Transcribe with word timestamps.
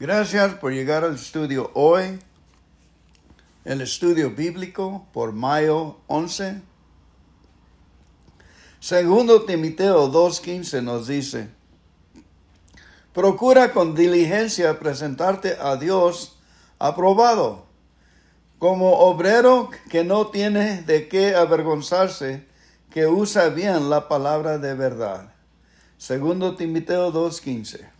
Gracias 0.00 0.54
por 0.54 0.72
llegar 0.72 1.04
al 1.04 1.14
estudio 1.14 1.70
hoy, 1.72 2.18
el 3.64 3.80
estudio 3.80 4.32
bíblico 4.32 5.06
por 5.12 5.32
mayo 5.32 5.98
11. 6.08 6.62
Segundo 8.80 9.42
Timoteo 9.44 10.10
2.15 10.10 10.82
nos 10.82 11.06
dice, 11.06 11.48
procura 13.12 13.72
con 13.72 13.94
diligencia 13.94 14.80
presentarte 14.80 15.56
a 15.60 15.76
Dios 15.76 16.38
aprobado, 16.80 17.66
como 18.58 18.94
obrero 18.94 19.70
que 19.90 20.02
no 20.02 20.26
tiene 20.26 20.82
de 20.82 21.06
qué 21.06 21.36
avergonzarse, 21.36 22.48
que 22.90 23.06
usa 23.06 23.48
bien 23.48 23.90
la 23.90 24.08
palabra 24.08 24.58
de 24.58 24.74
verdad. 24.74 25.32
Segundo 25.98 26.56
Timoteo 26.56 27.12
2.15. 27.12 27.93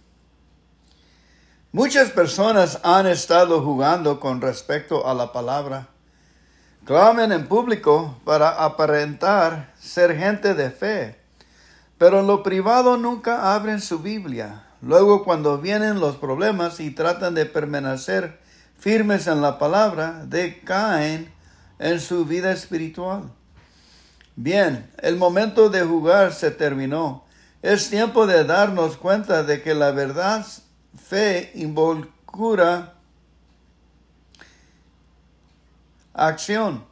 Muchas 1.75 2.11
personas 2.11 2.79
han 2.85 3.09
estado 3.09 3.61
jugando 3.61 4.21
con 4.21 4.41
respecto 4.41 5.09
a 5.09 5.13
la 5.13 5.33
palabra. 5.33 5.89
Clamen 6.85 7.33
en 7.33 7.49
público 7.49 8.17
para 8.25 8.65
aparentar 8.65 9.75
ser 9.81 10.17
gente 10.17 10.55
de 10.55 10.71
fe, 10.71 11.19
pero 11.99 12.21
en 12.21 12.29
lo 12.29 12.45
privado 12.45 12.97
nunca 12.97 13.57
abren 13.57 13.81
su 13.81 13.99
Biblia. 13.99 14.63
Luego 14.83 15.25
cuando 15.25 15.59
vienen 15.59 15.99
los 15.99 16.15
problemas 16.15 16.79
y 16.79 16.93
tratan 16.93 17.35
de 17.35 17.45
permanecer 17.45 18.39
firmes 18.79 19.27
en 19.27 19.43
la 19.43 19.59
palabra, 19.59 20.23
decaen 20.27 21.29
en 21.81 21.99
su 21.99 22.25
vida 22.25 22.53
espiritual. 22.53 23.25
Bien, 24.37 24.89
el 24.99 25.17
momento 25.17 25.71
de 25.71 25.83
jugar 25.83 26.35
se 26.35 26.53
terminó. 26.53 27.25
Es 27.63 27.91
tiempo 27.91 28.29
de 28.29 28.45
darnos 28.45 28.97
cuenta 28.97 29.43
de 29.43 29.61
que 29.61 29.75
la 29.75 29.91
verdad 29.91 30.47
fe 30.97 31.53
involucra 31.55 32.95
acción. 36.13 36.85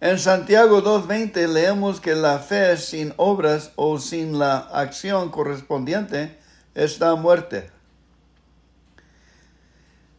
En 0.00 0.18
Santiago 0.18 0.82
2.20 0.82 1.46
leemos 1.46 2.00
que 2.00 2.16
la 2.16 2.40
fe 2.40 2.76
sin 2.76 3.14
obras 3.16 3.70
o 3.76 3.98
sin 3.98 4.38
la 4.38 4.58
acción 4.58 5.30
correspondiente 5.30 6.38
está 6.74 7.14
muerte. 7.14 7.70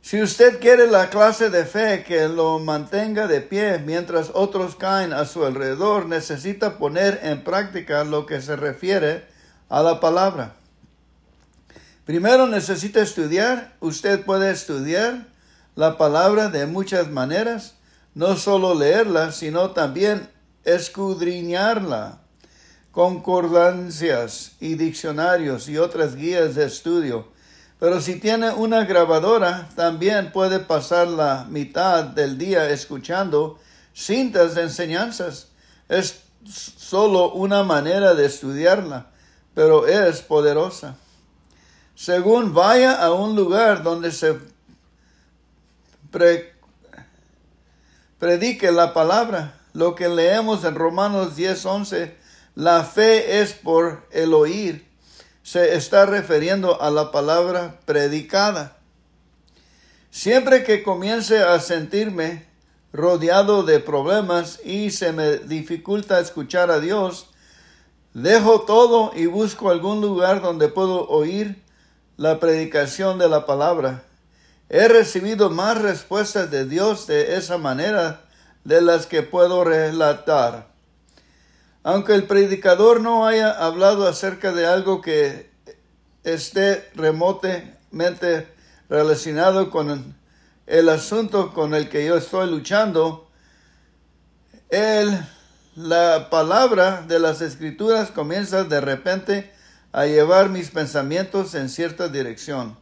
Si 0.04 0.22
usted 0.22 0.60
quiere 0.60 0.88
la 0.88 1.10
clase 1.10 1.50
de 1.50 1.64
fe 1.64 2.04
que 2.04 2.28
lo 2.28 2.60
mantenga 2.60 3.26
de 3.26 3.40
pie 3.40 3.80
mientras 3.80 4.32
otros 4.34 4.76
caen 4.76 5.14
a 5.14 5.24
su 5.24 5.46
alrededor, 5.46 6.08
necesita 6.08 6.78
poner 6.78 7.22
en 7.24 7.42
práctica 7.46 8.04
lo 8.04 8.26
que 8.26 8.42
se 8.42 8.58
refiere 8.58 9.24
a 9.70 9.82
la 9.82 10.02
palabra. 10.02 10.56
Primero 12.04 12.48
necesita 12.48 13.02
estudiar. 13.02 13.78
Usted 13.80 14.26
puede 14.26 14.52
estudiar 14.52 15.28
la 15.76 15.98
palabra 15.98 16.50
de 16.50 16.66
muchas 16.66 17.10
maneras, 17.10 17.76
no 18.14 18.36
solo 18.36 18.76
leerla, 18.76 19.32
sino 19.32 19.72
también 19.72 20.28
escudriñarla. 20.66 22.20
Concordancias 22.92 24.58
y 24.60 24.76
diccionarios 24.76 25.70
y 25.70 25.78
otras 25.78 26.18
guías 26.18 26.56
de 26.56 26.66
estudio 26.66 27.33
pero 27.80 28.00
si 28.00 28.20
tiene 28.20 28.52
una 28.52 28.86
grabadora, 28.86 29.70
también 29.76 30.32
puede 30.32 30.60
pasar 30.60 31.08
la 31.08 31.46
mitad 31.50 32.04
del 32.04 32.38
día 32.38 32.70
escuchando 32.70 33.60
cintas 33.94 34.56
de 34.56 34.64
enseñanzas. 34.64 35.48
Es 35.90 36.22
solo 36.46 37.32
una 37.34 37.64
manera 37.64 38.14
de 38.14 38.26
estudiarla, 38.26 39.08
pero 39.54 39.88
es 39.88 40.22
poderosa. 40.22 40.96
Según 41.96 42.54
vaya 42.54 43.04
a 43.04 43.12
un 43.14 43.36
lugar 43.36 43.84
donde 43.84 44.12
se 44.12 44.40
predique 48.20 48.72
la 48.72 48.94
palabra, 48.94 49.60
lo 49.74 49.96
que 49.96 50.08
leemos 50.08 50.64
en 50.64 50.76
Romanos 50.76 51.36
10:11, 51.36 52.16
la 52.56 52.84
fe 52.84 53.42
es 53.42 53.54
por 53.54 54.08
el 54.12 54.34
oír 54.34 54.93
se 55.44 55.76
está 55.76 56.06
refiriendo 56.06 56.82
a 56.82 56.90
la 56.90 57.12
palabra 57.12 57.80
predicada. 57.86 58.78
Siempre 60.10 60.64
que 60.64 60.84
comience 60.84 61.40
a 61.40 61.60
sentirme 61.60 62.46
rodeado 62.94 63.64
de 63.64 63.80
problemas 63.80 64.60
y 64.64 64.92
se 64.92 65.12
me 65.12 65.38
dificulta 65.38 66.20
escuchar 66.20 66.72
a 66.72 66.80
Dios, 66.80 67.28
dejo 68.14 68.62
todo 68.62 69.12
y 69.16 69.26
busco 69.26 69.70
algún 69.70 70.00
lugar 70.00 70.42
donde 70.42 70.70
puedo 70.70 71.08
oír 71.10 71.62
la 72.16 72.40
predicación 72.40 73.20
de 73.20 73.28
la 73.28 73.46
palabra. 73.46 74.04
He 74.70 74.88
recibido 74.88 75.50
más 75.50 75.82
respuestas 75.82 76.50
de 76.52 76.66
Dios 76.66 77.06
de 77.08 77.36
esa 77.36 77.58
manera 77.58 78.22
de 78.64 78.82
las 78.82 79.08
que 79.08 79.24
puedo 79.24 79.64
relatar. 79.64 80.73
Aunque 81.84 82.16
el 82.16 82.24
predicador 82.24 83.02
no 83.02 83.28
haya 83.28 83.52
hablado 83.52 84.08
acerca 84.08 84.54
de 84.54 84.66
algo 84.66 85.02
que 85.02 85.52
esté 86.24 86.90
remotamente 86.96 88.48
relacionado 88.90 89.70
con 89.70 90.16
el 90.66 90.90
asunto 90.90 91.54
con 91.54 91.74
el 91.74 91.90
que 91.90 92.06
yo 92.06 92.16
estoy 92.16 92.50
luchando, 92.50 93.30
la 95.76 96.30
palabra 96.30 97.04
de 97.06 97.20
las 97.20 97.42
escrituras 97.42 98.12
comienza 98.12 98.64
de 98.64 98.80
repente 98.80 99.52
a 99.92 100.06
llevar 100.06 100.50
mis 100.50 100.72
pensamientos 100.72 101.54
en 101.54 101.68
cierta 101.68 102.08
dirección. 102.08 102.78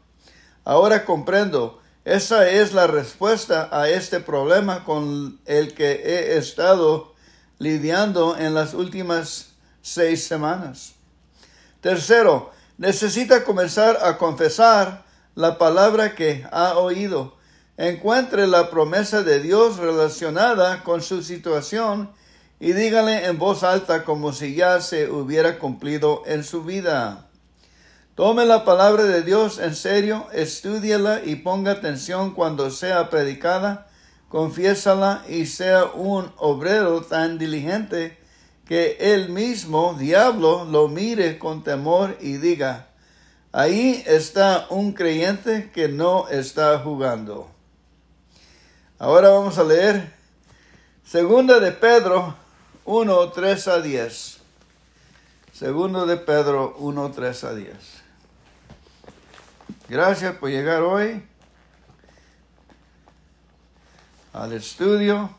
Ahora 0.64 1.06
comprendo, 1.06 1.82
esa 2.06 2.48
es 2.50 2.74
la 2.74 2.86
respuesta 2.86 3.68
a 3.72 3.90
este 3.90 4.20
problema 4.20 4.84
con 4.86 5.42
el 5.46 5.74
que 5.74 5.92
he 5.92 6.38
estado 6.38 7.11
lidiando 7.62 8.36
en 8.40 8.56
las 8.56 8.74
últimas 8.74 9.52
seis 9.84 10.26
semanas. 10.26 10.96
Tercero, 11.80 12.50
necesita 12.80 13.44
comenzar 13.44 14.00
a 14.02 14.18
confesar 14.18 15.04
la 15.36 15.60
palabra 15.60 16.16
que 16.16 16.44
ha 16.52 16.80
oído. 16.80 17.38
Encuentre 17.78 18.48
la 18.48 18.72
promesa 18.72 19.22
de 19.22 19.40
Dios 19.40 19.78
relacionada 19.78 20.84
con 20.84 21.04
su 21.04 21.22
situación 21.22 22.10
y 22.60 22.74
dígale 22.74 23.28
en 23.28 23.38
voz 23.38 23.62
alta 23.62 24.06
como 24.06 24.34
si 24.34 24.56
ya 24.56 24.82
se 24.82 25.12
hubiera 25.12 25.60
cumplido 25.60 26.24
en 26.26 26.44
su 26.44 26.64
vida. 26.64 27.28
Tome 28.16 28.46
la 28.46 28.66
palabra 28.66 29.04
de 29.04 29.22
Dios 29.22 29.60
en 29.60 29.76
serio, 29.76 30.26
estúdiela 30.34 31.22
y 31.24 31.36
ponga 31.36 31.74
atención 31.74 32.34
cuando 32.34 32.72
sea 32.72 33.12
predicada 33.12 33.91
confiésala 34.32 35.26
y 35.28 35.46
sea 35.46 35.86
un 35.86 36.32
obrero 36.38 37.02
tan 37.02 37.38
diligente 37.38 38.18
que 38.66 38.96
el 39.00 39.28
mismo 39.28 39.96
diablo 40.00 40.64
lo 40.64 40.88
mire 40.88 41.38
con 41.38 41.64
temor 41.64 42.18
y 42.22 42.38
diga, 42.38 42.88
ahí 43.52 44.02
está 44.08 44.68
un 44.70 44.94
creyente 44.94 45.70
que 45.74 45.90
no 45.90 46.30
está 46.30 46.80
jugando. 46.80 47.50
Ahora 48.98 49.30
vamos 49.30 49.58
a 49.58 49.64
leer 49.66 50.14
Segunda 51.04 51.60
de 51.60 51.74
Pedro 51.74 52.36
1, 52.86 53.32
3 53.32 53.68
a 53.68 53.82
10. 53.82 54.38
Segundo 55.52 56.06
de 56.06 56.16
Pedro 56.16 56.74
1, 56.80 57.12
3 57.12 57.44
a 57.44 57.54
10. 57.54 57.76
Gracias 59.90 60.36
por 60.36 60.50
llegar 60.50 60.84
hoy 60.84 61.22
al 64.34 64.54
estudio. 64.54 65.30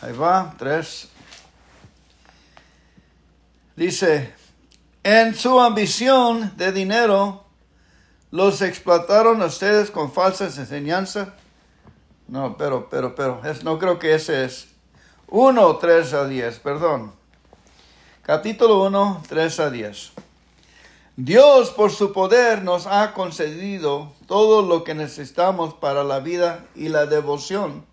Ahí 0.00 0.12
va, 0.12 0.54
tres. 0.58 1.08
Dice, 3.74 4.34
en 5.02 5.34
su 5.34 5.60
ambición 5.60 6.56
de 6.56 6.72
dinero, 6.72 7.44
los 8.30 8.62
explotaron 8.62 9.42
a 9.42 9.46
ustedes 9.46 9.90
con 9.90 10.12
falsas 10.12 10.58
enseñanzas. 10.58 11.28
No, 12.28 12.56
pero, 12.56 12.88
pero, 12.88 13.14
pero, 13.14 13.40
es, 13.44 13.62
no 13.62 13.78
creo 13.78 13.98
que 13.98 14.14
ese 14.14 14.44
es. 14.44 14.68
1, 15.28 15.76
3 15.76 16.12
a 16.12 16.26
10, 16.26 16.58
perdón. 16.60 17.12
Capítulo 18.22 18.84
1, 18.84 19.22
3 19.28 19.60
a 19.60 19.70
10. 19.70 20.12
Dios 21.16 21.70
por 21.70 21.90
su 21.90 22.12
poder 22.12 22.62
nos 22.62 22.86
ha 22.86 23.12
concedido 23.12 24.12
todo 24.26 24.62
lo 24.62 24.84
que 24.84 24.94
necesitamos 24.94 25.74
para 25.74 26.04
la 26.04 26.20
vida 26.20 26.66
y 26.74 26.88
la 26.88 27.06
devoción. 27.06 27.86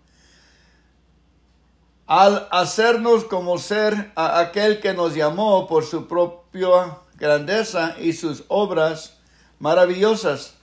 Al 2.06 2.48
hacernos 2.50 3.24
como 3.24 3.58
ser 3.58 4.12
a 4.14 4.38
aquel 4.40 4.80
que 4.80 4.92
nos 4.92 5.14
llamó 5.14 5.66
por 5.66 5.84
su 5.84 6.06
propia 6.06 6.98
grandeza 7.16 7.96
y 7.98 8.12
sus 8.12 8.44
obras 8.48 9.18
maravillosas. 9.58 10.54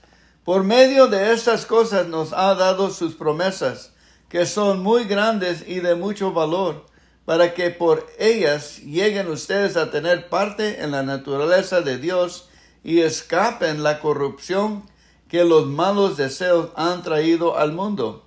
Por 0.44 0.64
medio 0.64 1.08
de 1.08 1.34
estas 1.34 1.66
cosas 1.66 2.08
nos 2.08 2.34
ha 2.34 2.54
dado 2.56 2.90
sus 2.90 3.16
promesas, 3.16 3.94
que 4.30 4.46
son 4.46 4.82
muy 4.82 5.06
grandes 5.06 5.68
y 5.68 5.80
de 5.80 5.96
mucho 5.96 6.32
valor. 6.32 6.86
para 7.24 7.54
que 7.54 7.70
por 7.70 8.08
ellas 8.18 8.80
lleguen 8.80 9.30
ustedes 9.30 9.78
a 9.78 9.92
tener 9.92 10.28
parte 10.28 10.84
en 10.84 10.92
la 10.92 11.04
naturaleza 11.04 11.82
de 11.82 12.00
Dios 12.00 12.50
y 12.84 13.02
escapen 13.02 13.84
la 13.84 14.00
corrupción 14.00 14.90
que 15.32 15.46
los 15.46 15.66
malos 15.66 16.18
deseos 16.18 16.72
han 16.76 17.04
traído 17.04 17.58
al 17.58 17.72
mundo. 17.72 18.26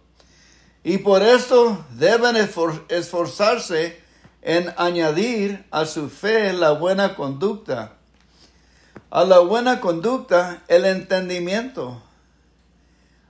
Y 0.82 0.96
por 0.96 1.22
esto 1.22 1.84
deben 1.90 2.34
esforzarse 2.88 4.02
en 4.40 4.72
añadir 4.78 5.66
a 5.70 5.84
su 5.84 6.08
fe 6.08 6.54
la 6.54 6.70
buena 6.70 7.14
conducta. 7.14 7.98
A 9.10 9.24
la 9.24 9.40
buena 9.40 9.82
conducta 9.82 10.62
el 10.66 10.86
entendimiento. 10.86 12.00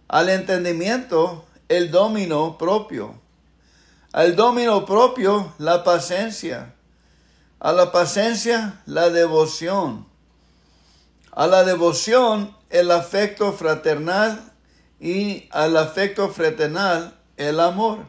Al 0.06 0.28
entendimiento 0.28 1.44
el 1.68 1.90
dominio 1.90 2.56
propio. 2.56 3.16
Al 4.12 4.36
dominio 4.36 4.86
propio 4.86 5.52
la 5.58 5.82
paciencia. 5.82 6.76
A 7.58 7.72
la 7.72 7.90
paciencia 7.90 8.82
la 8.86 9.10
devoción. 9.10 10.06
A 11.32 11.48
la 11.48 11.64
devoción 11.64 12.54
el 12.74 12.90
afecto 12.90 13.52
fraternal 13.52 14.52
y 14.98 15.48
al 15.52 15.76
afecto 15.76 16.28
fraternal 16.28 17.16
el 17.36 17.60
amor. 17.60 18.00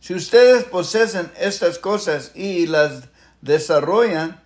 Si 0.00 0.14
ustedes 0.14 0.64
poseen 0.64 1.30
estas 1.38 1.78
cosas 1.78 2.32
y 2.34 2.66
las 2.66 3.04
desarrollan, 3.40 4.42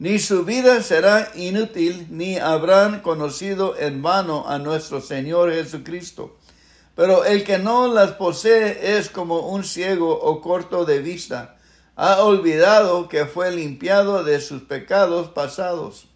ni 0.00 0.18
su 0.18 0.44
vida 0.44 0.82
será 0.82 1.30
inútil, 1.36 2.08
ni 2.10 2.38
habrán 2.38 3.02
conocido 3.02 3.78
en 3.78 4.02
vano 4.02 4.48
a 4.48 4.58
nuestro 4.58 5.00
Señor 5.00 5.52
Jesucristo. 5.52 6.36
Pero 6.96 7.24
el 7.24 7.44
que 7.44 7.58
no 7.58 7.86
las 7.86 8.12
posee 8.14 8.98
es 8.98 9.10
como 9.10 9.48
un 9.48 9.62
ciego 9.62 10.10
o 10.20 10.40
corto 10.40 10.84
de 10.84 10.98
vista. 10.98 11.56
Ha 11.94 12.20
olvidado 12.24 13.08
que 13.08 13.26
fue 13.26 13.52
limpiado 13.52 14.24
de 14.24 14.40
sus 14.40 14.62
pecados 14.62 15.28
pasados. 15.28 16.08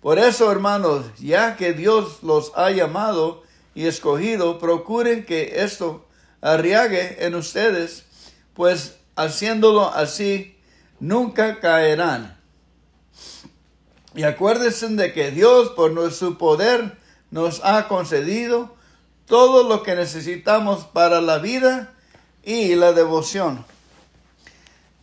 Por 0.00 0.18
eso, 0.18 0.50
hermanos, 0.50 1.06
ya 1.18 1.56
que 1.56 1.72
Dios 1.72 2.22
los 2.22 2.52
ha 2.54 2.70
llamado 2.70 3.42
y 3.74 3.86
escogido, 3.86 4.58
procuren 4.58 5.24
que 5.24 5.62
esto 5.62 6.06
arriague 6.40 7.24
en 7.26 7.34
ustedes 7.34 8.04
pues 8.58 8.98
haciéndolo 9.14 9.88
así, 9.94 10.56
nunca 10.98 11.60
caerán. 11.60 12.36
Y 14.16 14.24
acuérdense 14.24 14.88
de 14.88 15.12
que 15.12 15.30
Dios, 15.30 15.68
por 15.70 16.12
su 16.12 16.38
poder, 16.38 16.98
nos 17.30 17.64
ha 17.64 17.86
concedido 17.86 18.74
todo 19.26 19.62
lo 19.62 19.84
que 19.84 19.94
necesitamos 19.94 20.86
para 20.86 21.20
la 21.20 21.38
vida 21.38 21.94
y 22.42 22.74
la 22.74 22.92
devoción. 22.92 23.64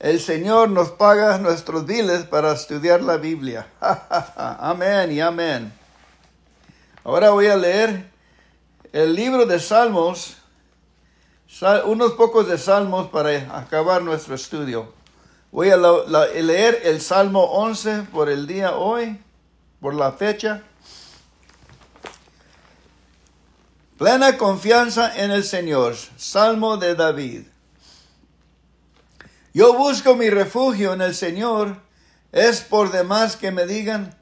El 0.05 0.19
Señor 0.19 0.69
nos 0.69 0.91
paga 0.91 1.39
nuestros 1.39 1.87
biles 1.87 2.25
para 2.25 2.51
estudiar 2.51 3.01
la 3.01 3.17
Biblia. 3.17 3.65
amén 4.37 5.11
y 5.11 5.19
amén. 5.19 5.73
Ahora 7.03 7.31
voy 7.31 7.47
a 7.47 7.57
leer 7.57 8.07
el 8.93 9.15
libro 9.15 9.47
de 9.47 9.59
Salmos, 9.59 10.37
unos 11.85 12.11
pocos 12.11 12.47
de 12.47 12.59
salmos 12.59 13.07
para 13.07 13.57
acabar 13.57 14.03
nuestro 14.03 14.35
estudio. 14.35 14.93
Voy 15.51 15.71
a 15.71 15.77
leer 15.77 16.81
el 16.83 17.01
Salmo 17.01 17.43
11 17.43 18.03
por 18.13 18.29
el 18.29 18.45
día 18.45 18.75
hoy, 18.75 19.19
por 19.81 19.95
la 19.95 20.11
fecha. 20.11 20.61
Plena 23.97 24.37
confianza 24.37 25.17
en 25.17 25.31
el 25.31 25.43
Señor. 25.43 25.95
Salmo 26.15 26.77
de 26.77 26.93
David. 26.93 27.54
Yo 29.55 29.73
busco 29.73 30.15
mi 30.15 30.29
refugio 30.29 30.91
en 30.91 30.99
el 30.99 31.15
Señor. 31.15 31.77
Es 32.33 32.59
por 32.59 32.91
demás 32.91 33.37
que 33.37 33.51
me 33.51 33.65
digan, 33.65 34.13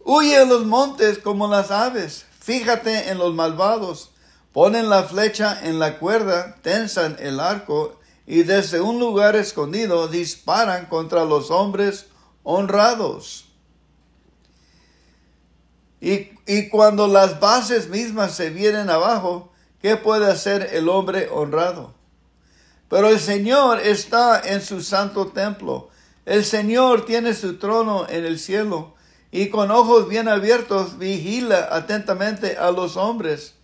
huye 0.00 0.38
a 0.38 0.44
los 0.44 0.66
montes 0.66 1.18
como 1.18 1.46
las 1.46 1.70
aves, 1.70 2.26
fíjate 2.40 3.10
en 3.10 3.18
los 3.18 3.32
malvados 3.32 4.10
Ponen 4.52 4.88
la 4.88 5.04
flecha 5.04 5.60
en 5.62 5.78
la 5.78 6.00
cuerda, 6.00 6.56
tensan 6.62 7.16
el 7.20 7.38
arco 7.38 8.00
y 8.26 8.42
desde 8.42 8.80
un 8.80 8.98
lugar 8.98 9.36
escondido 9.36 10.08
disparan 10.08 10.86
contra 10.86 11.24
los 11.24 11.52
hombres 11.52 12.06
honrados. 12.42 13.52
Y, 16.00 16.30
y, 16.46 16.70
cuando 16.70 17.06
las 17.06 17.38
bases 17.38 17.88
mismas 17.88 18.34
se 18.34 18.50
vienen 18.50 18.90
abajo, 18.90 19.52
¿qué 19.80 19.96
puede 19.96 20.28
hacer 20.28 20.70
el 20.72 20.88
hombre 20.88 21.28
honrado? 21.30 21.95
Pero 22.88 23.08
el 23.08 23.20
Señor 23.20 23.80
está 23.80 24.40
en 24.40 24.62
su 24.62 24.80
santo 24.80 25.28
templo. 25.28 25.90
El 26.24 26.44
Señor 26.44 27.04
tiene 27.04 27.34
su 27.34 27.58
trono 27.58 28.06
en 28.08 28.24
el 28.24 28.38
cielo 28.38 28.94
y 29.30 29.48
con 29.48 29.70
ojos 29.70 30.08
bien 30.08 30.28
abiertos 30.28 30.98
vigila 30.98 31.68
atentamente 31.70 32.56
a 32.56 32.70
los 32.70 32.96
hombres 32.96 33.56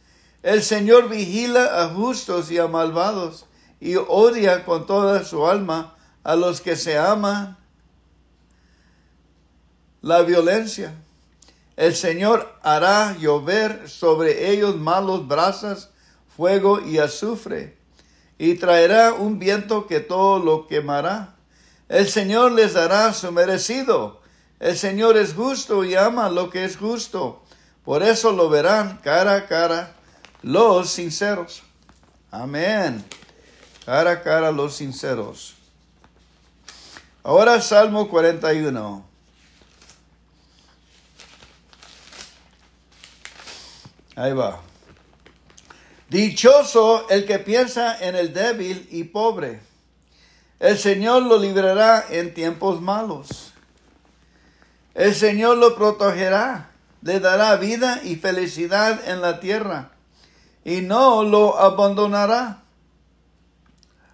el 0.42 0.64
Señor 0.64 1.08
vigila 1.08 1.84
a 1.84 1.88
justos 1.90 2.50
y 2.50 2.58
a 2.58 2.66
malvados 2.66 3.46
y 3.80 3.94
odia 3.94 4.64
con 4.64 4.86
toda 4.86 5.24
su 5.24 5.46
alma 5.46 5.94
a 6.24 6.34
los 6.34 6.60
que 6.60 6.74
se 6.74 6.98
aman 6.98 7.56
la 10.00 10.22
violencia. 10.22 10.94
El 11.76 11.94
Señor 11.94 12.58
hará 12.62 13.16
llover 13.18 13.88
sobre 13.88 14.50
ellos 14.50 14.76
malos 14.76 15.28
brasas, 15.28 15.90
fuego 16.36 16.80
y 16.80 16.98
azufre, 16.98 17.78
y 18.42 18.56
traerá 18.56 19.12
un 19.12 19.38
viento 19.38 19.86
que 19.86 20.00
todo 20.00 20.40
lo 20.40 20.66
quemará. 20.66 21.36
El 21.88 22.08
Señor 22.08 22.50
les 22.50 22.72
dará 22.72 23.12
su 23.12 23.30
merecido. 23.30 24.20
El 24.58 24.76
Señor 24.76 25.16
es 25.16 25.32
justo 25.32 25.84
y 25.84 25.94
ama 25.94 26.28
lo 26.28 26.50
que 26.50 26.64
es 26.64 26.76
justo. 26.76 27.44
Por 27.84 28.02
eso 28.02 28.32
lo 28.32 28.50
verán 28.50 28.98
cara 28.98 29.36
a 29.36 29.46
cara 29.46 29.94
los 30.42 30.90
sinceros. 30.90 31.62
Amén. 32.32 33.04
Cara 33.86 34.10
a 34.10 34.22
cara 34.22 34.50
los 34.50 34.74
sinceros. 34.74 35.54
Ahora 37.22 37.60
Salmo 37.60 38.08
41. 38.08 39.06
Ahí 44.16 44.32
va. 44.32 44.71
Dichoso 46.12 47.08
el 47.08 47.24
que 47.24 47.38
piensa 47.38 47.96
en 48.06 48.14
el 48.14 48.34
débil 48.34 48.86
y 48.90 49.04
pobre. 49.04 49.62
El 50.60 50.78
Señor 50.78 51.22
lo 51.22 51.38
librará 51.38 52.04
en 52.10 52.34
tiempos 52.34 52.82
malos. 52.82 53.54
El 54.92 55.14
Señor 55.14 55.56
lo 55.56 55.74
protegerá, 55.74 56.68
le 57.00 57.18
dará 57.18 57.56
vida 57.56 58.02
y 58.04 58.16
felicidad 58.16 59.00
en 59.08 59.22
la 59.22 59.40
tierra 59.40 59.92
y 60.66 60.82
no 60.82 61.22
lo 61.22 61.58
abandonará. 61.58 62.62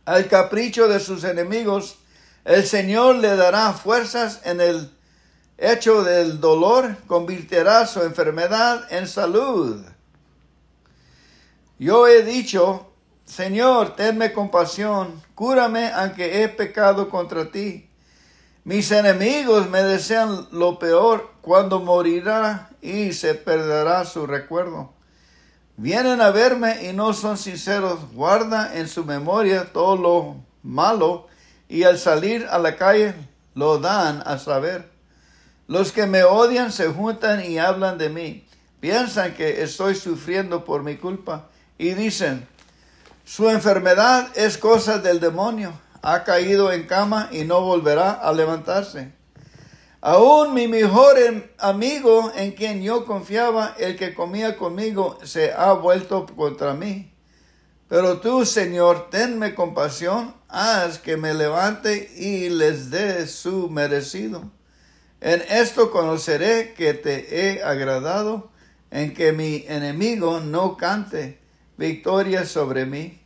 Al 0.04 0.28
capricho 0.28 0.87
de 0.87 1.00
sus 1.00 1.25
enemigos, 1.25 1.96
el 2.44 2.64
Señor 2.64 3.16
le 3.16 3.34
dará 3.34 3.73
fuerzas 3.73 4.40
en 4.44 4.61
el 4.61 4.88
hecho 5.58 6.04
del 6.04 6.38
dolor, 6.38 6.96
convertirá 7.08 7.88
su 7.88 8.02
enfermedad 8.02 8.87
en 8.92 9.08
salud. 9.08 9.84
Yo 11.78 12.08
he 12.08 12.25
dicho, 12.25 12.88
Señor, 13.25 13.94
tenme 13.94 14.32
compasión, 14.32 15.23
cúrame 15.37 15.92
aunque 15.92 16.42
he 16.42 16.49
pecado 16.49 17.08
contra 17.08 17.52
ti. 17.52 17.88
Mis 18.64 18.90
enemigos 18.90 19.70
me 19.70 19.82
desean 19.82 20.49
lo 20.50 20.80
peor 20.80 21.30
cuando 21.40 21.78
morirá 21.78 22.70
y 22.82 23.12
se 23.12 23.35
perderá 23.35 24.04
su 24.04 24.26
recuerdo. 24.26 24.92
Vienen 25.76 26.20
a 26.20 26.30
verme 26.30 26.88
y 26.88 26.92
no 26.92 27.12
son 27.12 27.38
sinceros. 27.38 28.12
Guarda 28.12 28.76
en 28.76 28.88
su 28.88 29.04
memoria 29.04 29.73
todo 29.73 29.97
lo 29.97 30.37
malo 30.64 31.28
y 31.68 31.85
al 31.85 31.99
salir 31.99 32.44
a 32.50 32.58
la 32.58 32.76
calle 32.76 33.14
lo 33.54 33.78
dan 33.78 34.23
a 34.26 34.38
saber. 34.38 34.90
Los 35.68 35.92
que 35.92 36.06
me 36.06 36.25
odian 36.25 36.73
se 36.73 36.88
juntan 36.88 37.44
y 37.44 37.58
hablan 37.58 37.99
de 37.99 38.08
mí. 38.08 38.47
Piensan 38.80 39.35
que 39.35 39.62
estoy 39.62 39.94
sufriendo 39.94 40.64
por 40.64 40.82
mi 40.82 40.97
culpa 40.97 41.50
y 41.78 41.94
dicen, 41.94 42.47
su 43.25 43.49
enfermedad 43.49 44.30
es 44.37 44.58
cosa 44.58 44.99
del 44.99 45.20
demonio. 45.20 45.73
Ha 46.02 46.25
caído 46.25 46.73
en 46.73 46.87
cama 46.87 47.28
y 47.30 47.44
no 47.44 47.61
volverá 47.61 48.12
a 48.12 48.32
levantarse. 48.32 49.12
Aún 50.00 50.54
mi 50.54 50.68
mejor 50.68 51.16
amigo 51.58 52.32
en 52.37 52.52
quien 52.52 52.82
yo 52.82 53.04
confiaba, 53.04 53.75
el 53.78 53.97
que 53.97 54.14
comía 54.14 54.56
conmigo, 54.56 55.18
se 55.25 55.52
ha 55.52 55.73
vuelto 55.73 56.26
contra 56.26 56.75
mí. 56.75 57.12
Pero 57.88 58.20
tú, 58.20 58.44
Señor, 58.44 59.11
tenme 59.11 59.54
compasión, 59.54 60.35
haz 60.49 60.99
que 60.99 61.16
me 61.16 61.35
levante 61.35 62.11
y 62.16 62.49
les 62.49 62.90
dé 62.90 63.26
su 63.26 63.68
merecido. 63.70 64.50
En 65.20 65.42
esto 65.49 65.90
conoceré 65.90 66.75
que 66.75 66.94
te 66.94 67.56
he 67.56 67.62
agradado, 67.62 68.50
en 68.90 69.14
que 69.14 69.32
mi 69.32 69.64
enemigo 69.68 70.40
no 70.40 70.76
cante 70.76 71.38
victoria 71.78 72.44
sobre 72.44 72.85
mí. 72.85 73.18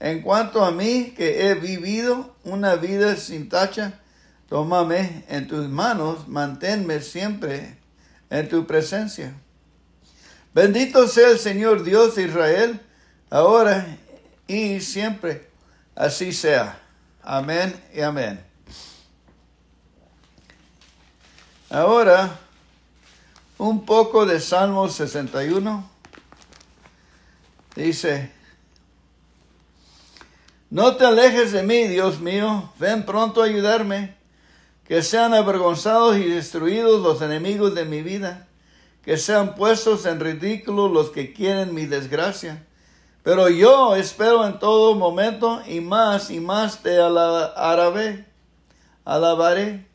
En 0.00 0.22
cuanto 0.22 0.64
a 0.64 0.72
mí, 0.72 1.14
que 1.16 1.46
he 1.46 1.54
vivido 1.54 2.34
una 2.42 2.74
vida 2.74 3.14
sin 3.16 3.48
tacha, 3.48 4.00
tómame 4.48 5.24
en 5.28 5.46
tus 5.46 5.68
manos, 5.68 6.26
manténme 6.26 7.00
siempre 7.00 7.76
en 8.30 8.48
tu 8.48 8.66
presencia. 8.66 9.34
Bendito 10.52 11.06
sea 11.06 11.30
el 11.30 11.38
Señor 11.38 11.84
Dios 11.84 12.16
de 12.16 12.24
Israel, 12.24 12.80
ahora 13.30 13.96
y 14.48 14.80
siempre. 14.80 15.48
Así 15.94 16.32
sea. 16.32 16.80
Amén 17.22 17.80
y 17.94 18.00
amén. 18.00 18.44
Ahora, 21.70 22.38
un 23.56 23.86
poco 23.86 24.26
de 24.26 24.40
Salmo 24.40 24.88
61. 24.88 25.91
Dice, 27.74 28.30
no 30.68 30.96
te 30.96 31.06
alejes 31.06 31.52
de 31.52 31.62
mí, 31.62 31.88
Dios 31.88 32.20
mío, 32.20 32.70
ven 32.78 33.04
pronto 33.04 33.42
a 33.42 33.46
ayudarme, 33.46 34.14
que 34.84 35.02
sean 35.02 35.32
avergonzados 35.32 36.18
y 36.18 36.24
destruidos 36.24 37.00
los 37.00 37.22
enemigos 37.22 37.74
de 37.74 37.86
mi 37.86 38.02
vida, 38.02 38.46
que 39.02 39.16
sean 39.16 39.54
puestos 39.54 40.04
en 40.04 40.20
ridículo 40.20 40.88
los 40.88 41.10
que 41.10 41.32
quieren 41.32 41.74
mi 41.74 41.86
desgracia. 41.86 42.66
Pero 43.22 43.48
yo 43.48 43.96
espero 43.96 44.46
en 44.46 44.58
todo 44.58 44.94
momento 44.94 45.62
y 45.66 45.80
más 45.80 46.30
y 46.30 46.40
más 46.40 46.82
te 46.82 46.98
alabaré, 46.98 48.26
alabaré. 49.04 49.86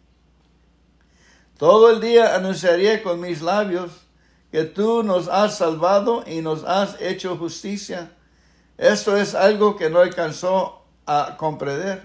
Todo 1.58 1.92
el 1.92 2.02
día 2.02 2.36
anunciaré 2.36 3.04
con 3.04 3.20
mis 3.20 3.42
labios 3.42 4.07
que 4.52 4.64
tú 4.64 5.04
nos 5.04 5.28
has 5.28 5.58
salvado 5.58 6.24
y 6.26 6.42
nos 6.42 6.64
has 6.64 7.00
hecho 7.02 7.38
justicia. 7.38 8.12
Esto 8.78 9.18
es 9.18 9.36
algo 9.36 9.76
que 9.76 9.90
no 9.90 10.00
alcanzó 10.00 10.84
a 11.06 11.36
comprender. 11.38 12.04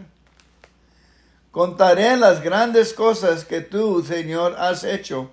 Contaré 1.51 2.17
las 2.17 2.43
grandes 2.43 2.95
cosas 2.95 3.45
que 3.45 3.61
tú, 3.61 4.03
Señor, 4.03 4.57
has 4.59 4.85
hecho. 4.85 5.31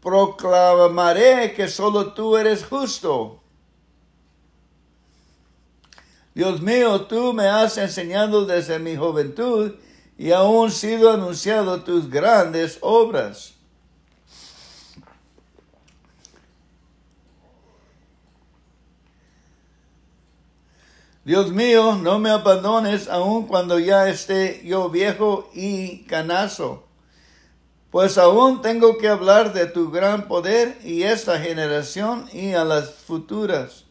Proclamaré 0.00 1.54
que 1.54 1.68
solo 1.68 2.12
tú 2.12 2.36
eres 2.36 2.64
justo. 2.64 3.40
Dios 6.34 6.60
mío, 6.60 7.02
tú 7.02 7.32
me 7.32 7.46
has 7.46 7.78
enseñado 7.78 8.44
desde 8.46 8.78
mi 8.78 8.96
juventud 8.96 9.74
y 10.18 10.32
aún 10.32 10.70
sido 10.70 11.12
anunciado 11.12 11.82
tus 11.82 12.10
grandes 12.10 12.78
obras. 12.80 13.54
Dios 21.24 21.52
mío, 21.52 21.98
no 22.02 22.18
me 22.18 22.30
abandones 22.30 23.08
aun 23.08 23.46
cuando 23.46 23.78
ya 23.78 24.08
esté 24.08 24.62
yo 24.64 24.88
viejo 24.88 25.50
y 25.54 26.04
canazo, 26.04 26.84
pues 27.90 28.18
aún 28.18 28.62
tengo 28.62 28.98
que 28.98 29.08
hablar 29.08 29.52
de 29.52 29.66
tu 29.66 29.90
gran 29.90 30.26
poder 30.26 30.78
y 30.82 31.04
esta 31.04 31.38
generación 31.38 32.28
y 32.32 32.54
a 32.54 32.64
las 32.64 32.90
futuras. 32.90 33.84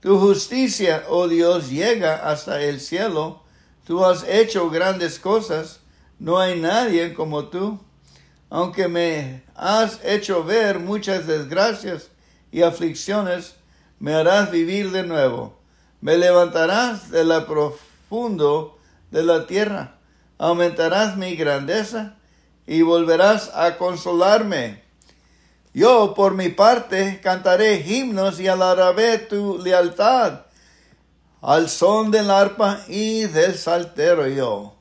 Tu 0.00 0.18
justicia, 0.18 1.04
oh 1.08 1.26
Dios, 1.26 1.70
llega 1.70 2.30
hasta 2.30 2.62
el 2.62 2.80
cielo 2.80 3.42
Tú 3.88 4.04
has 4.04 4.22
hecho 4.28 4.68
grandes 4.68 5.18
cosas, 5.18 5.80
no 6.18 6.38
hay 6.38 6.60
nadie 6.60 7.14
como 7.14 7.46
tú. 7.46 7.80
Aunque 8.50 8.86
me 8.86 9.44
has 9.54 10.04
hecho 10.04 10.44
ver 10.44 10.78
muchas 10.78 11.26
desgracias 11.26 12.10
y 12.52 12.60
aflicciones, 12.60 13.54
me 13.98 14.12
harás 14.12 14.50
vivir 14.50 14.90
de 14.90 15.04
nuevo. 15.04 15.57
Me 16.00 16.16
levantarás 16.16 17.10
de 17.10 17.24
la 17.24 17.46
profundo 17.46 18.78
de 19.10 19.22
la 19.22 19.46
tierra, 19.46 19.98
aumentarás 20.38 21.16
mi 21.16 21.34
grandeza 21.34 22.14
y 22.66 22.82
volverás 22.82 23.50
a 23.54 23.76
consolarme. 23.78 24.82
Yo, 25.74 26.14
por 26.14 26.34
mi 26.34 26.48
parte, 26.48 27.20
cantaré 27.22 27.80
himnos 27.86 28.40
y 28.40 28.48
alarabé 28.48 29.18
tu 29.18 29.58
lealtad 29.58 30.48
al 31.40 31.68
son 31.68 32.10
del 32.10 32.30
arpa 32.30 32.80
y 32.88 33.24
del 33.24 33.56
saltero 33.56 34.26
yo. 34.26 34.74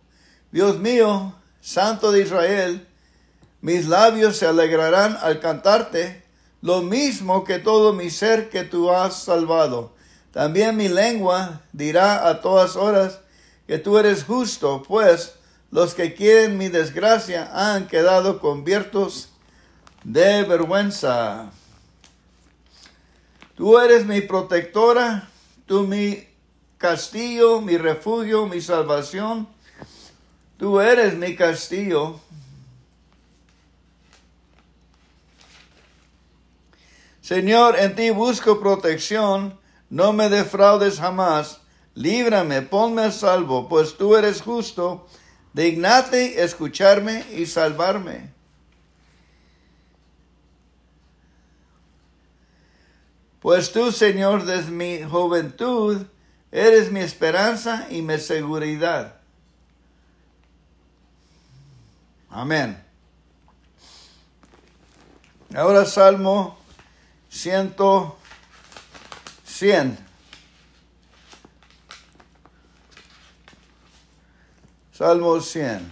Dios 0.51 0.79
mío, 0.79 1.35
Santo 1.61 2.11
de 2.11 2.21
Israel, 2.21 2.87
mis 3.61 3.87
labios 3.87 4.37
se 4.37 4.47
alegrarán 4.47 5.17
al 5.21 5.39
cantarte, 5.39 6.23
lo 6.61 6.81
mismo 6.81 7.43
que 7.43 7.59
todo 7.59 7.93
mi 7.93 8.09
ser 8.09 8.49
que 8.49 8.63
tú 8.63 8.91
has 8.91 9.21
salvado. 9.23 9.93
También 10.37 10.77
mi 10.77 10.87
lengua 10.87 11.61
dirá 11.73 12.27
a 12.27 12.41
todas 12.41 12.75
horas 12.75 13.21
que 13.65 13.79
tú 13.79 13.97
eres 13.97 14.23
justo, 14.23 14.83
pues 14.87 15.33
los 15.71 15.95
que 15.95 16.13
quieren 16.13 16.59
mi 16.59 16.69
desgracia 16.69 17.49
han 17.51 17.87
quedado 17.87 18.39
conviertos 18.39 19.29
de 20.03 20.43
vergüenza. 20.43 21.49
Tú 23.55 23.79
eres 23.79 24.05
mi 24.05 24.21
protectora, 24.21 25.27
tú 25.65 25.87
mi 25.87 26.27
castillo, 26.77 27.59
mi 27.59 27.75
refugio, 27.75 28.45
mi 28.45 28.61
salvación. 28.61 29.47
Tú 30.59 30.79
eres 30.79 31.15
mi 31.15 31.35
castillo. 31.35 32.19
Señor, 37.21 37.79
en 37.79 37.95
ti 37.95 38.11
busco 38.11 38.59
protección, 38.59 39.57
no 39.89 40.13
me 40.13 40.29
defraudes 40.29 40.99
jamás. 40.99 41.61
Líbrame, 41.93 42.61
ponme 42.61 43.03
a 43.03 43.11
salvo, 43.11 43.67
pues 43.67 43.97
tú 43.97 44.15
eres 44.15 44.41
justo. 44.41 45.07
Dignate 45.53 46.43
escucharme 46.43 47.25
y 47.33 47.45
salvarme. 47.45 48.31
Pues 53.39 53.71
tú, 53.71 53.91
Señor, 53.91 54.45
desde 54.45 54.71
mi 54.71 55.03
juventud, 55.03 56.05
Eres 56.51 56.91
mi 56.91 57.01
esperanza 57.01 57.87
y 57.89 58.01
mi 58.01 58.17
seguridad. 58.17 59.15
Amén. 62.29 62.83
Ahora 65.55 65.85
Salmo 65.85 66.57
100, 67.29 67.75
100. 69.57 69.97
Salmo 74.93 75.41
100. 75.41 75.91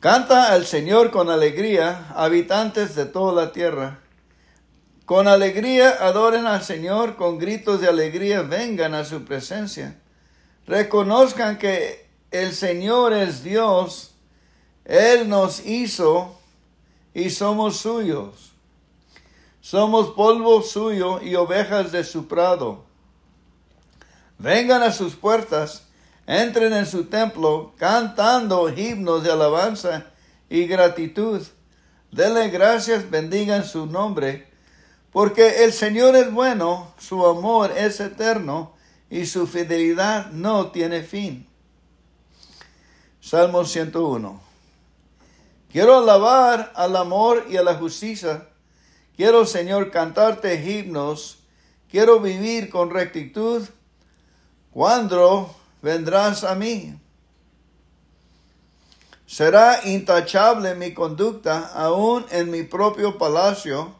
Canta 0.00 0.52
al 0.52 0.66
Señor 0.66 1.10
con 1.10 1.30
alegría, 1.30 2.12
habitantes 2.14 2.94
de 2.94 3.06
toda 3.06 3.32
la 3.32 3.52
tierra. 3.52 4.00
Con 5.06 5.26
alegría 5.26 5.88
adoren 5.88 6.46
al 6.46 6.62
Señor, 6.62 7.16
con 7.16 7.38
gritos 7.38 7.80
de 7.80 7.88
alegría 7.88 8.42
vengan 8.42 8.92
a 8.92 9.06
su 9.06 9.24
presencia. 9.24 9.98
Reconozcan 10.66 11.56
que 11.56 12.06
el 12.32 12.52
Señor 12.52 13.14
es 13.14 13.42
Dios, 13.42 14.14
Él 14.84 15.30
nos 15.30 15.64
hizo 15.64 16.37
y 17.18 17.30
somos 17.30 17.78
suyos. 17.78 18.52
Somos 19.60 20.10
polvo 20.10 20.62
suyo 20.62 21.20
y 21.20 21.34
ovejas 21.34 21.90
de 21.90 22.04
su 22.04 22.28
prado. 22.28 22.84
Vengan 24.38 24.84
a 24.84 24.92
sus 24.92 25.16
puertas, 25.16 25.82
entren 26.28 26.72
en 26.72 26.86
su 26.86 27.06
templo, 27.06 27.72
cantando 27.76 28.68
himnos 28.68 29.24
de 29.24 29.32
alabanza 29.32 30.06
y 30.48 30.66
gratitud. 30.66 31.42
Denle 32.12 32.50
gracias, 32.50 33.10
bendigan 33.10 33.64
su 33.64 33.86
nombre 33.86 34.46
porque 35.10 35.64
el 35.64 35.72
Señor 35.72 36.14
es 36.14 36.32
bueno, 36.32 36.94
su 36.98 37.26
amor 37.26 37.72
es 37.76 37.98
eterno 37.98 38.74
y 39.10 39.26
su 39.26 39.48
fidelidad 39.48 40.30
no 40.30 40.70
tiene 40.70 41.02
fin. 41.02 41.48
Salmo 43.20 43.64
101. 43.64 44.47
Quiero 45.70 45.98
alabar 45.98 46.72
al 46.74 46.96
amor 46.96 47.46
y 47.48 47.56
a 47.56 47.62
la 47.62 47.74
justicia. 47.74 48.48
Quiero, 49.16 49.44
Señor, 49.44 49.90
cantarte 49.90 50.54
himnos. 50.54 51.38
Quiero 51.90 52.20
vivir 52.20 52.70
con 52.70 52.90
rectitud. 52.90 53.66
¿Cuándo 54.70 55.54
vendrás 55.82 56.44
a 56.44 56.54
mí? 56.54 56.98
Será 59.26 59.80
intachable 59.84 60.74
mi 60.74 60.94
conducta 60.94 61.70
aún 61.74 62.24
en 62.30 62.50
mi 62.50 62.62
propio 62.62 63.18
palacio 63.18 63.98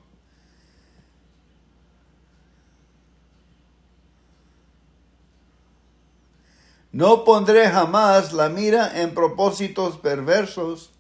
No 6.99 7.25
pondré 7.25 7.69
jamás 7.69 8.33
la 8.33 8.49
mira 8.49 9.01
en 9.01 9.15
propósitos 9.15 9.99
perversos. 9.99 10.91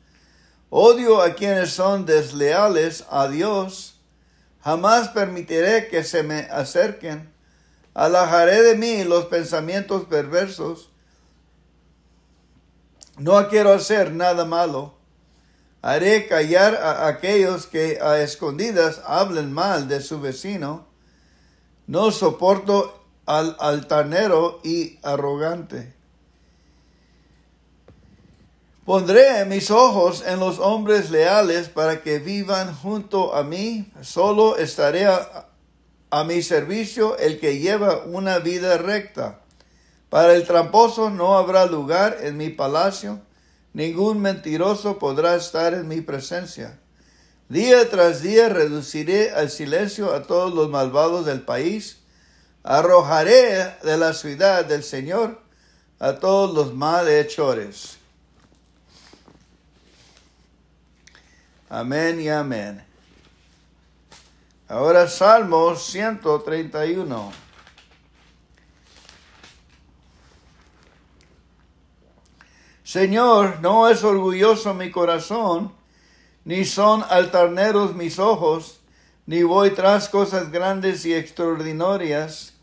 Odio 0.70 1.22
a 1.22 1.34
quienes 1.34 1.70
son 1.70 2.04
desleales 2.04 3.04
a 3.10 3.28
Dios. 3.28 3.94
Jamás 4.62 5.08
permitiré 5.08 5.88
que 5.88 6.04
se 6.04 6.22
me 6.22 6.40
acerquen. 6.50 7.32
Alejaré 7.94 8.62
de 8.62 8.74
mí 8.76 9.04
los 9.04 9.26
pensamientos 9.26 10.04
perversos. 10.04 10.90
No 13.16 13.48
quiero 13.48 13.72
hacer 13.72 14.12
nada 14.12 14.44
malo. 14.44 14.94
Haré 15.80 16.26
callar 16.26 16.74
a 16.74 17.06
aquellos 17.06 17.66
que 17.66 17.98
a 18.02 18.20
escondidas 18.20 19.00
hablen 19.06 19.52
mal 19.52 19.88
de 19.88 20.00
su 20.00 20.20
vecino. 20.20 20.86
No 21.86 22.10
soporto 22.10 23.04
al 23.24 23.56
altanero 23.58 24.60
y 24.62 24.98
arrogante. 25.02 25.97
Pondré 28.88 29.44
mis 29.44 29.70
ojos 29.70 30.24
en 30.26 30.40
los 30.40 30.58
hombres 30.58 31.10
leales 31.10 31.68
para 31.68 32.00
que 32.00 32.20
vivan 32.20 32.74
junto 32.74 33.34
a 33.34 33.44
mí. 33.44 33.92
Solo 34.00 34.56
estaré 34.56 35.04
a, 35.04 36.24
mi 36.24 36.40
servicio 36.40 37.18
el 37.18 37.38
que 37.38 37.58
lleva 37.58 38.04
una 38.06 38.38
vida 38.38 38.78
recta. 38.78 39.40
Para 40.08 40.32
el 40.32 40.46
tramposo 40.46 41.10
no 41.10 41.36
habrá 41.36 41.66
lugar 41.66 42.16
en 42.22 42.38
mi 42.38 42.48
palacio. 42.48 43.20
Ningún 43.74 44.22
mentiroso 44.22 44.98
podrá 44.98 45.34
estar 45.34 45.74
en 45.74 45.86
mi 45.86 46.00
presencia. 46.00 46.80
Día 47.50 47.90
tras 47.90 48.22
día 48.22 48.48
reduciré 48.48 49.32
al 49.32 49.50
silencio 49.50 50.14
a 50.14 50.22
todos 50.22 50.54
los 50.54 50.70
malvados 50.70 51.26
del 51.26 51.42
país. 51.42 51.98
Arrojaré 52.62 53.70
de 53.82 53.98
la 53.98 54.14
ciudad 54.14 54.64
del 54.64 54.82
Señor 54.82 55.42
a 55.98 56.14
todos 56.14 56.54
los 56.54 56.72
malhechores. 56.72 57.97
Amén 61.70 62.18
y 62.18 62.30
amén. 62.30 62.82
Ahora 64.68 65.06
Salmo 65.06 65.76
131. 65.76 67.30
Señor, 72.82 73.60
no 73.60 73.86
es 73.86 74.02
orgulloso 74.02 74.72
mi 74.72 74.90
corazón, 74.90 75.70
ni 76.46 76.64
son 76.64 77.04
altaneros 77.10 77.94
mis 77.94 78.18
ojos, 78.18 78.80
ni 79.26 79.42
voy 79.42 79.72
tras 79.72 80.08
cosas 80.08 80.50
grandes 80.50 81.04
y 81.04 81.12
extraordinarias 81.12 82.54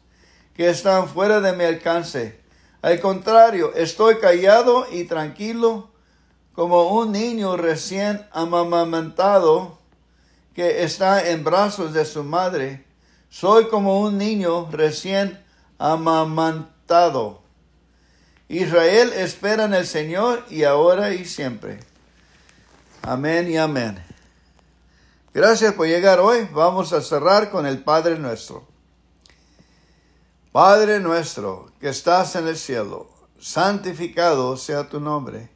que 0.56 0.68
están 0.68 1.08
fuera 1.08 1.42
de 1.42 1.54
mi 1.54 1.64
alcance. 1.64 2.40
Al 2.82 3.00
contrario, 3.00 3.72
estoy 3.76 4.18
callado 4.18 4.88
y 4.92 5.04
tranquilo 5.04 5.95
como 6.56 6.88
un 6.98 7.12
niño 7.12 7.58
recién 7.58 8.26
amamantado 8.32 9.78
que 10.56 10.84
está 10.84 11.30
en 11.30 11.44
brazos 11.44 11.94
de 11.94 12.06
su 12.06 12.24
madre. 12.24 12.86
Soy 13.30 13.68
como 13.68 14.00
un 14.00 14.18
niño 14.18 14.70
recién 14.72 15.44
amamantado. 15.78 17.42
Israel 18.48 19.12
espera 19.14 19.66
en 19.66 19.74
el 19.74 19.86
Señor 19.86 20.46
y 20.50 20.64
ahora 20.64 21.14
y 21.14 21.26
siempre. 21.26 21.80
Amén 23.02 23.52
y 23.52 23.58
amén. 23.58 24.02
Gracias 25.34 25.74
por 25.74 25.88
llegar 25.88 26.22
hoy. 26.22 26.48
Vamos 26.54 26.94
a 26.94 27.02
cerrar 27.02 27.52
con 27.52 27.66
el 27.66 27.84
Padre 27.84 28.18
nuestro. 28.18 28.66
Padre 30.54 31.02
nuestro 31.02 31.70
que 31.82 31.90
estás 31.90 32.38
en 32.38 32.48
el 32.48 32.56
cielo, 32.56 33.10
santificado 33.38 34.56
sea 34.56 34.88
tu 34.88 35.02
nombre 35.02 35.55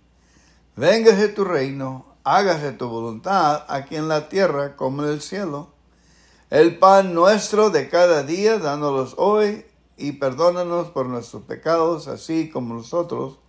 Véngase 0.79 1.27
tu 1.27 1.43
reino, 1.43 2.05
hágase 2.23 2.71
tu 2.71 2.87
voluntad 2.87 3.65
aquí 3.67 3.97
en 3.97 4.07
la 4.07 4.29
tierra 4.29 4.77
como 4.77 5.03
en 5.03 5.09
el 5.09 5.21
cielo. 5.21 5.73
El 6.49 6.79
pan 6.79 7.13
nuestro 7.13 7.69
de 7.69 7.89
cada 7.89 8.23
día, 8.23 8.59
dándolos 8.59 9.13
hoy, 9.17 9.65
y 9.97 10.13
perdónanos 10.13 10.87
por 10.87 11.07
nuestros 11.07 11.43
pecados, 11.43 12.07
así 12.07 12.49
como 12.49 12.75
nosotros 12.75 13.39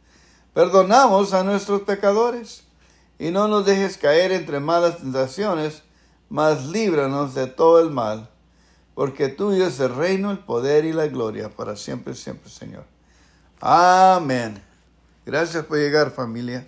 perdonamos 0.54 1.32
a 1.32 1.44
nuestros 1.44 1.82
pecadores. 1.82 2.64
Y 3.16 3.30
no 3.30 3.46
nos 3.46 3.64
dejes 3.64 3.96
caer 3.96 4.32
entre 4.32 4.58
malas 4.58 4.96
tentaciones, 4.96 5.84
mas 6.28 6.64
líbranos 6.64 7.36
de 7.36 7.46
todo 7.46 7.78
el 7.78 7.90
mal, 7.90 8.28
porque 8.96 9.28
tuyo 9.28 9.68
es 9.68 9.78
el 9.78 9.94
reino, 9.94 10.32
el 10.32 10.38
poder 10.40 10.84
y 10.84 10.92
la 10.92 11.06
gloria 11.06 11.48
para 11.48 11.76
siempre, 11.76 12.16
siempre, 12.16 12.50
Señor. 12.50 12.86
Amén. 13.60 14.60
Gracias 15.24 15.64
por 15.64 15.78
llegar, 15.78 16.10
familia. 16.10 16.66